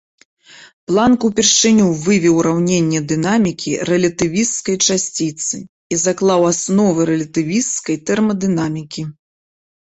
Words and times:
Планк 0.91 1.25
упершыню 1.27 1.83
вывеў 2.05 2.39
ураўненні 2.43 3.01
дынамікі 3.11 3.71
рэлятывісцкай 3.89 4.75
часціцы 4.87 5.57
і 5.97 6.01
заклаў 6.05 6.41
асновы 6.53 7.01
рэлятывісцкай 7.11 8.01
тэрмадынамікі. 8.09 9.03